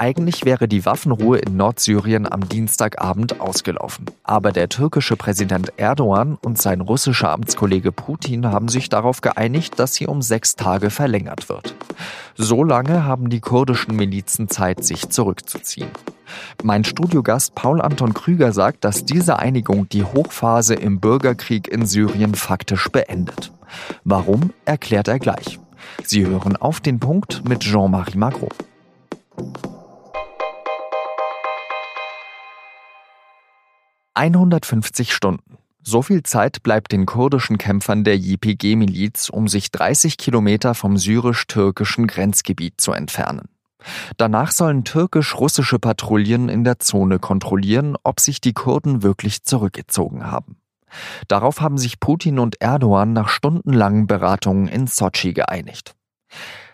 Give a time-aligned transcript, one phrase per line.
[0.00, 4.06] Eigentlich wäre die Waffenruhe in Nordsyrien am Dienstagabend ausgelaufen.
[4.24, 9.92] Aber der türkische Präsident Erdogan und sein russischer Amtskollege Putin haben sich darauf geeinigt, dass
[9.92, 11.74] sie um sechs Tage verlängert wird.
[12.34, 15.90] So lange haben die kurdischen Milizen Zeit, sich zurückzuziehen.
[16.62, 22.34] Mein Studiogast Paul Anton Krüger sagt, dass diese Einigung die Hochphase im Bürgerkrieg in Syrien
[22.34, 23.52] faktisch beendet.
[24.04, 25.60] Warum, erklärt er gleich.
[26.04, 28.48] Sie hören auf den Punkt mit Jean-Marie Magro.
[34.14, 35.58] »150 Stunden.
[35.82, 42.06] So viel Zeit bleibt den kurdischen Kämpfern der YPG-Miliz, um sich 30 Kilometer vom syrisch-türkischen
[42.06, 43.48] Grenzgebiet zu entfernen.
[44.18, 50.56] Danach sollen türkisch-russische Patrouillen in der Zone kontrollieren, ob sich die Kurden wirklich zurückgezogen haben.
[51.28, 55.94] Darauf haben sich Putin und Erdogan nach stundenlangen Beratungen in Sochi geeinigt.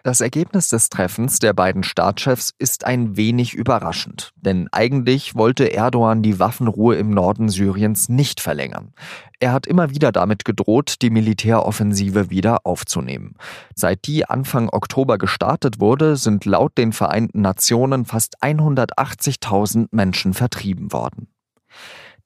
[0.02, 6.22] Das Ergebnis des Treffens der beiden Staatschefs ist ein wenig überraschend, denn eigentlich wollte Erdogan
[6.22, 8.92] die Waffenruhe im Norden Syriens nicht verlängern.
[9.40, 13.34] Er hat immer wieder damit gedroht, die Militäroffensive wieder aufzunehmen.
[13.74, 20.92] Seit die Anfang Oktober gestartet wurde, sind laut den Vereinten Nationen fast 180.000 Menschen vertrieben
[20.92, 21.26] worden.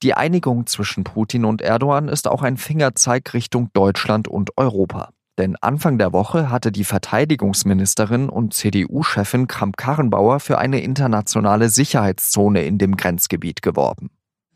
[0.03, 5.09] Die Einigung zwischen Putin und Erdogan ist auch ein Fingerzeig Richtung Deutschland und Europa.
[5.37, 12.77] Denn Anfang der Woche hatte die Verteidigungsministerin und CDU-Chefin Kramp-Karrenbauer für eine internationale Sicherheitszone in
[12.77, 14.09] dem Grenzgebiet geworben.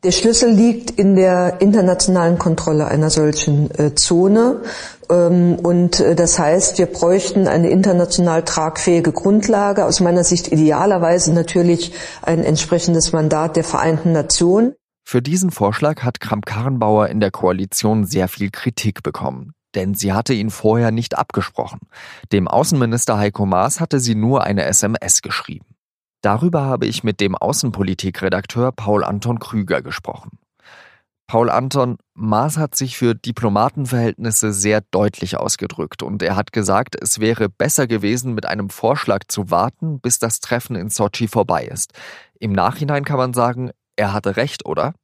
[0.04, 4.60] Der Schlüssel liegt in der internationalen Kontrolle einer solchen äh, Zone.
[5.10, 9.86] Ähm, und äh, das heißt, wir bräuchten eine international tragfähige Grundlage.
[9.86, 14.74] Aus meiner Sicht idealerweise natürlich ein entsprechendes Mandat der Vereinten Nationen.
[15.02, 20.34] Für diesen Vorschlag hat Kramp-Karrenbauer in der Koalition sehr viel Kritik bekommen denn sie hatte
[20.34, 21.80] ihn vorher nicht abgesprochen.
[22.32, 25.66] Dem Außenminister Heiko Maas hatte sie nur eine SMS geschrieben.
[26.22, 30.38] Darüber habe ich mit dem Außenpolitikredakteur Paul Anton Krüger gesprochen.
[31.28, 37.18] Paul Anton, Maas hat sich für Diplomatenverhältnisse sehr deutlich ausgedrückt und er hat gesagt, es
[37.18, 41.92] wäre besser gewesen, mit einem Vorschlag zu warten, bis das Treffen in Sochi vorbei ist.
[42.38, 44.94] Im Nachhinein kann man sagen, er hatte recht, oder?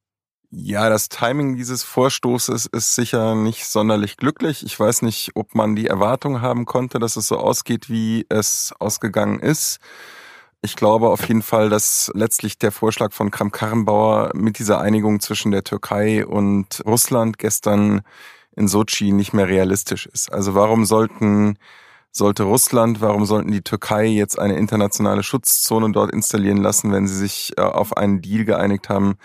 [0.54, 4.62] Ja, das Timing dieses Vorstoßes ist sicher nicht sonderlich glücklich.
[4.66, 8.74] Ich weiß nicht, ob man die Erwartung haben konnte, dass es so ausgeht, wie es
[8.78, 9.78] ausgegangen ist.
[10.60, 15.52] Ich glaube auf jeden Fall, dass letztlich der Vorschlag von Kram-Karrenbauer mit dieser Einigung zwischen
[15.52, 18.02] der Türkei und Russland gestern
[18.54, 20.30] in Sochi nicht mehr realistisch ist.
[20.30, 21.58] Also warum sollten
[22.10, 27.16] sollte Russland, warum sollten die Türkei jetzt eine internationale Schutzzone dort installieren lassen, wenn sie
[27.16, 29.16] sich äh, auf einen Deal geeinigt haben,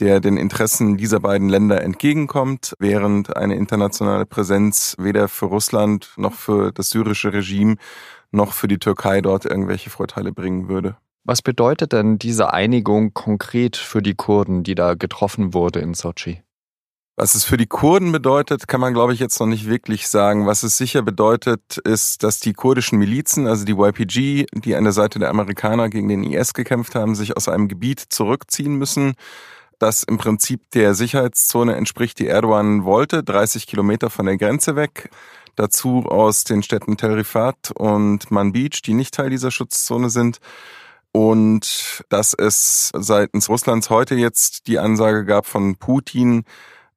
[0.00, 6.34] der den Interessen dieser beiden Länder entgegenkommt, während eine internationale Präsenz weder für Russland noch
[6.34, 7.76] für das syrische Regime
[8.30, 10.96] noch für die Türkei dort irgendwelche Vorteile bringen würde.
[11.24, 16.42] Was bedeutet denn diese Einigung konkret für die Kurden, die da getroffen wurde in Sochi?
[17.16, 20.46] Was es für die Kurden bedeutet, kann man, glaube ich, jetzt noch nicht wirklich sagen.
[20.46, 24.92] Was es sicher bedeutet, ist, dass die kurdischen Milizen, also die YPG, die an der
[24.92, 29.14] Seite der Amerikaner gegen den IS gekämpft haben, sich aus einem Gebiet zurückziehen müssen
[29.78, 35.10] das im Prinzip der Sicherheitszone entspricht, die Erdogan wollte, 30 Kilometer von der Grenze weg.
[35.56, 40.38] Dazu aus den Städten Tel Rifat und Manbij, die nicht Teil dieser Schutzzone sind.
[41.10, 46.44] Und dass es seitens Russlands heute jetzt die Ansage gab von Putin,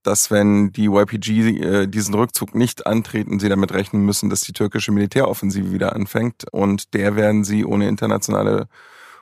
[0.04, 4.54] dass wenn die YPG äh, diesen Rückzug nicht antreten, sie damit rechnen müssen, dass die
[4.54, 6.46] türkische Militäroffensive wieder anfängt.
[6.52, 8.68] Und der werden sie ohne internationale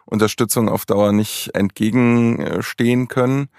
[0.10, 3.50] Unterstützung auf Dauer nicht entgegenstehen können.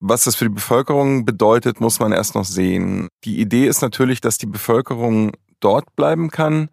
[0.00, 3.08] Was das für die Bevölkerung bedeutet, muss man erst noch sehen.
[3.24, 6.68] Die Idee ist natürlich, dass die Bevölkerung dort bleiben kann.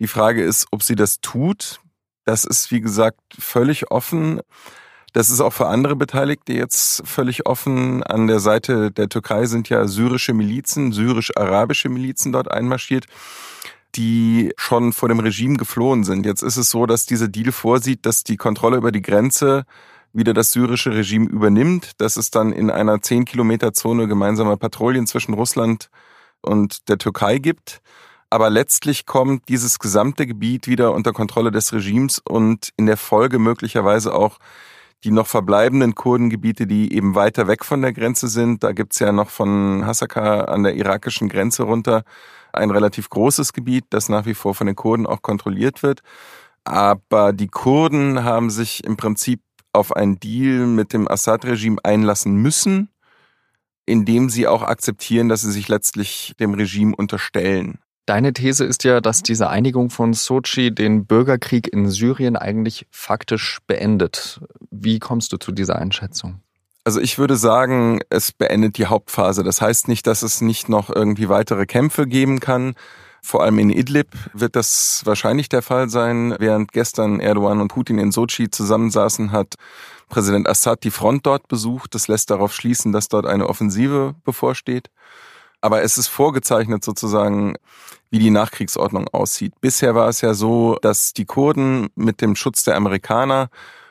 [0.00, 1.80] Die Frage ist, ob sie das tut.
[2.24, 4.40] Das ist, wie gesagt, völlig offen.
[5.12, 8.02] Das ist auch für andere Beteiligte jetzt völlig offen.
[8.02, 13.06] An der Seite der Türkei sind ja syrische Milizen, syrisch-arabische Milizen dort einmarschiert
[13.96, 16.26] die schon vor dem Regime geflohen sind.
[16.26, 19.64] Jetzt ist es so, dass dieser Deal vorsieht, dass die Kontrolle über die Grenze
[20.12, 25.06] wieder das syrische Regime übernimmt, dass es dann in einer 10 Kilometer Zone gemeinsame Patrouillen
[25.06, 25.90] zwischen Russland
[26.40, 27.80] und der Türkei gibt.
[28.30, 33.38] Aber letztlich kommt dieses gesamte Gebiet wieder unter Kontrolle des Regimes und in der Folge
[33.38, 34.38] möglicherweise auch
[35.04, 38.64] die noch verbleibenden Kurdengebiete, die eben weiter weg von der Grenze sind.
[38.64, 42.04] Da gibt's ja noch von Hasaka an der irakischen Grenze runter
[42.54, 46.00] ein relativ großes Gebiet, das nach wie vor von den Kurden auch kontrolliert wird.
[46.64, 49.40] Aber die Kurden haben sich im Prinzip
[49.72, 52.88] auf einen Deal mit dem Assad-Regime einlassen müssen,
[53.86, 57.80] indem sie auch akzeptieren, dass sie sich letztlich dem Regime unterstellen.
[58.06, 63.60] Deine These ist ja, dass diese Einigung von Sochi den Bürgerkrieg in Syrien eigentlich faktisch
[63.66, 64.40] beendet.
[64.70, 66.40] Wie kommst du zu dieser Einschätzung?
[66.84, 69.42] Also ich würde sagen, es beendet die Hauptphase.
[69.42, 72.74] Das heißt nicht, dass es nicht noch irgendwie weitere Kämpfe geben kann.
[73.22, 76.36] Vor allem in Idlib wird das wahrscheinlich der Fall sein.
[76.38, 79.54] Während gestern Erdogan und Putin in Sochi zusammensaßen, hat
[80.10, 81.94] Präsident Assad die Front dort besucht.
[81.94, 84.90] Das lässt darauf schließen, dass dort eine Offensive bevorsteht.
[85.64, 87.54] Aber es ist vorgezeichnet sozusagen,
[88.10, 89.54] wie die Nachkriegsordnung aussieht.
[89.62, 93.48] Bisher war es ja so, dass die Kurden mit dem Schutz der Amerikaner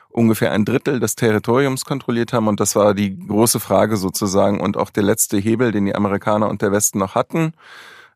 [0.08, 2.46] ungefähr ein Drittel des Territoriums kontrolliert haben.
[2.46, 6.48] Und das war die große Frage sozusagen und auch der letzte Hebel, den die Amerikaner
[6.48, 7.54] und der Westen noch hatten,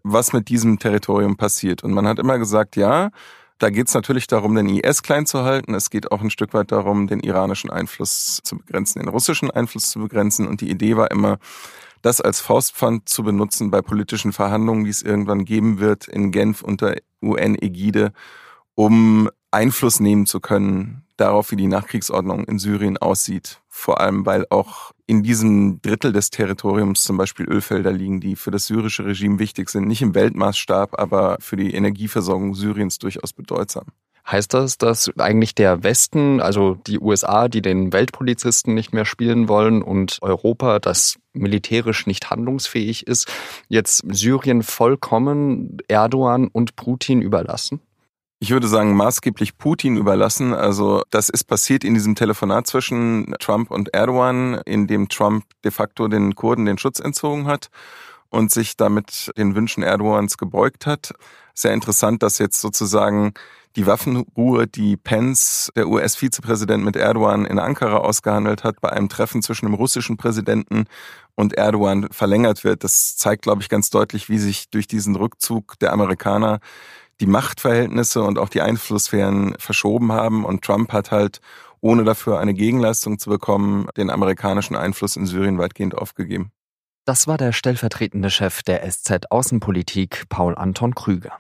[0.05, 1.83] was mit diesem Territorium passiert.
[1.83, 3.11] Und man hat immer gesagt, ja,
[3.59, 5.75] da geht es natürlich darum, den IS klein zu halten.
[5.75, 9.91] Es geht auch ein Stück weit darum, den iranischen Einfluss zu begrenzen, den russischen Einfluss
[9.91, 10.47] zu begrenzen.
[10.47, 11.39] Und die Idee war immer,
[12.03, 16.63] das als Faustpfand zu benutzen bei politischen Verhandlungen, die es irgendwann geben wird in Genf
[16.63, 18.13] unter UN-Ägide,
[18.75, 23.61] um Einfluss nehmen zu können darauf, wie die Nachkriegsordnung in Syrien aussieht.
[23.69, 28.51] Vor allem, weil auch in diesem Drittel des Territoriums zum Beispiel Ölfelder liegen, die für
[28.51, 29.87] das syrische Regime wichtig sind.
[29.87, 33.87] Nicht im Weltmaßstab, aber für die Energieversorgung Syriens durchaus bedeutsam.
[34.31, 39.49] Heißt das, dass eigentlich der Westen, also die USA, die den Weltpolizisten nicht mehr spielen
[39.49, 43.27] wollen und Europa, das militärisch nicht handlungsfähig ist,
[43.69, 47.81] jetzt Syrien vollkommen Erdogan und Putin überlassen?
[48.41, 50.53] Ich würde sagen, maßgeblich Putin überlassen.
[50.53, 55.71] Also das ist passiert in diesem Telefonat zwischen Trump und Erdogan, in dem Trump de
[55.73, 57.69] facto den Kurden den Schutz entzogen hat
[58.29, 61.15] und sich damit den Wünschen Erdogans gebeugt hat.
[61.59, 63.33] Sehr interessant, dass jetzt sozusagen
[63.75, 69.43] die Waffenruhe, die Pence, der US-Vizepräsident mit Erdogan in Ankara ausgehandelt hat, bei einem Treffen
[69.43, 70.85] zwischen dem russischen Präsidenten
[71.35, 72.85] und Erdogan verlängert wird.
[72.85, 76.61] Das zeigt, glaube ich, ganz deutlich, wie sich durch diesen Rückzug der Amerikaner
[77.19, 80.45] die Machtverhältnisse und auch die Einflusssphären verschoben haben.
[80.45, 81.41] Und Trump hat halt,
[81.81, 86.53] ohne dafür eine Gegenleistung zu bekommen, den amerikanischen Einfluss in Syrien weitgehend aufgegeben.
[87.05, 91.33] Das war der stellvertretende Chef der SZ Außenpolitik, Paul Anton Krüger.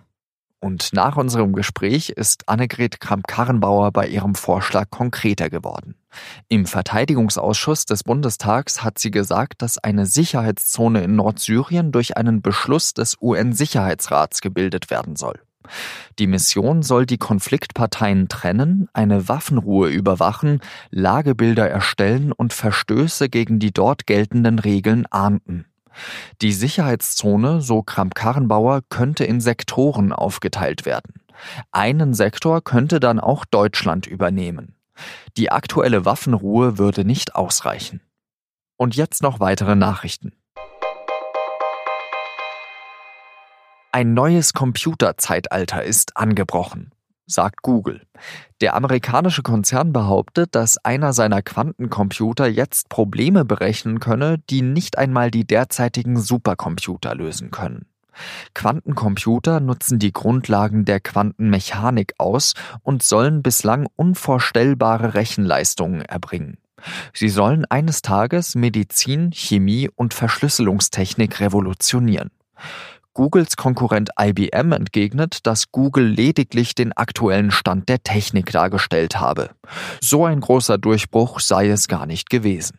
[0.61, 5.95] Und nach unserem Gespräch ist Annegret Kramp-Karrenbauer bei ihrem Vorschlag konkreter geworden.
[6.49, 12.93] Im Verteidigungsausschuss des Bundestags hat sie gesagt, dass eine Sicherheitszone in Nordsyrien durch einen Beschluss
[12.93, 15.41] des UN-Sicherheitsrats gebildet werden soll.
[16.19, 23.73] Die Mission soll die Konfliktparteien trennen, eine Waffenruhe überwachen, Lagebilder erstellen und Verstöße gegen die
[23.73, 25.67] dort geltenden Regeln ahnden.
[26.43, 31.23] Die Sicherheitszone, so Kramp-Karrenbauer, könnte in Sektoren aufgeteilt werden.
[31.73, 34.75] Einen Sektor könnte dann auch Deutschland übernehmen.
[35.37, 38.01] Die aktuelle Waffenruhe würde nicht ausreichen.
[38.77, 40.33] Und jetzt noch weitere Nachrichten.
[43.91, 46.93] Ein neues Computerzeitalter ist angebrochen,
[47.29, 48.03] sagt Google.
[48.61, 55.31] Der amerikanische Konzern behauptet, dass einer seiner Quantencomputer jetzt Probleme berechnen könne, die nicht einmal
[55.31, 57.87] die derzeitigen Supercomputer lösen können.
[58.55, 66.59] Quantencomputer nutzen die Grundlagen der Quantenmechanik aus und sollen bislang unvorstellbare Rechenleistungen erbringen.
[67.13, 72.31] Sie sollen eines Tages Medizin, Chemie und Verschlüsselungstechnik revolutionieren.
[73.19, 79.51] Googles Konkurrent IBM entgegnet, dass Google lediglich den aktuellen Stand der Technik dargestellt habe.
[80.01, 82.79] So ein großer Durchbruch sei es gar nicht gewesen.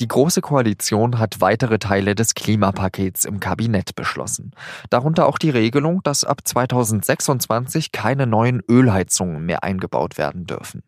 [0.00, 4.50] Die Große Koalition hat weitere Teile des Klimapakets im Kabinett beschlossen.
[4.90, 10.82] Darunter auch die Regelung, dass ab 2026 keine neuen Ölheizungen mehr eingebaut werden dürfen.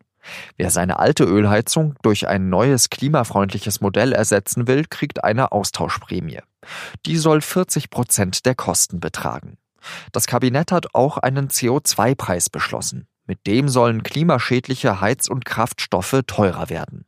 [0.57, 6.41] Wer seine alte Ölheizung durch ein neues klimafreundliches Modell ersetzen will, kriegt eine Austauschprämie.
[7.07, 9.59] Die soll 40 Prozent der Kosten betragen.
[10.13, 13.07] Das Kabinett hat auch einen CO2-Preis beschlossen.
[13.27, 17.05] Mit dem sollen klimaschädliche Heiz- und Kraftstoffe teurer werden.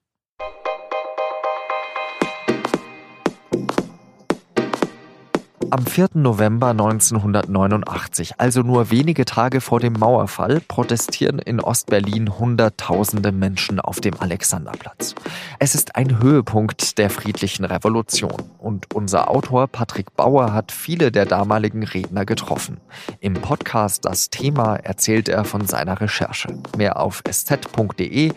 [5.70, 6.08] Am 4.
[6.14, 14.00] November 1989, also nur wenige Tage vor dem Mauerfall, protestieren in Ostberlin Hunderttausende Menschen auf
[14.00, 15.14] dem Alexanderplatz.
[15.58, 21.26] Es ist ein Höhepunkt der friedlichen Revolution und unser Autor Patrick Bauer hat viele der
[21.26, 22.78] damaligen Redner getroffen.
[23.20, 26.48] Im Podcast Das Thema erzählt er von seiner Recherche.
[26.78, 28.36] Mehr auf sz.de-das-thema.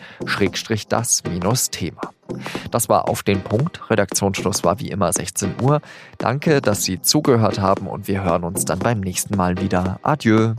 [2.70, 3.90] Das war auf den Punkt.
[3.90, 5.80] Redaktionsschluss war wie immer 16 Uhr.
[6.18, 9.98] Danke, dass Sie zugehört haben und wir hören uns dann beim nächsten Mal wieder.
[10.02, 10.54] Adieu.